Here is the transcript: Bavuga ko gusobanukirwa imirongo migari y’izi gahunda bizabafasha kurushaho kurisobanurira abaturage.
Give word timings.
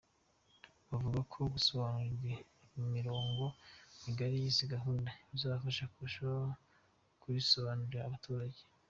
Bavuga 0.89 1.19
ko 1.31 1.39
gusobanukirwa 1.53 2.79
imirongo 2.83 3.43
migari 4.03 4.35
y’izi 4.41 4.63
gahunda 4.73 5.09
bizabafasha 5.31 5.83
kurushaho 5.93 6.41
kurisobanurira 7.21 8.01
abaturage. 8.05 8.61